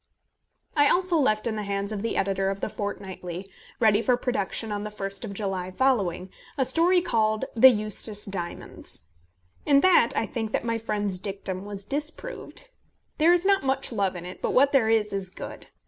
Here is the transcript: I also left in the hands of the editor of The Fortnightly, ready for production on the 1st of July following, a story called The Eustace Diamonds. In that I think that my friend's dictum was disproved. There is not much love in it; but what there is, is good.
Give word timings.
I 0.75 0.89
also 0.89 1.15
left 1.15 1.45
in 1.45 1.55
the 1.57 1.61
hands 1.61 1.91
of 1.91 2.01
the 2.01 2.17
editor 2.17 2.49
of 2.49 2.59
The 2.59 2.69
Fortnightly, 2.69 3.47
ready 3.79 4.01
for 4.01 4.17
production 4.17 4.71
on 4.71 4.83
the 4.83 4.89
1st 4.89 5.25
of 5.25 5.33
July 5.33 5.69
following, 5.69 6.31
a 6.57 6.65
story 6.65 7.01
called 7.01 7.45
The 7.55 7.69
Eustace 7.69 8.25
Diamonds. 8.25 9.03
In 9.63 9.81
that 9.81 10.09
I 10.15 10.25
think 10.25 10.53
that 10.53 10.65
my 10.65 10.79
friend's 10.79 11.19
dictum 11.19 11.65
was 11.65 11.85
disproved. 11.85 12.71
There 13.19 13.31
is 13.31 13.45
not 13.45 13.63
much 13.63 13.91
love 13.91 14.15
in 14.15 14.25
it; 14.25 14.41
but 14.41 14.55
what 14.55 14.71
there 14.71 14.89
is, 14.89 15.13
is 15.13 15.29
good. 15.29 15.67